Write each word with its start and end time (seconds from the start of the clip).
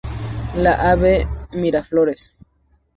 La 0.61 0.73
Av 0.93 1.05
Miraflores. 1.51 2.29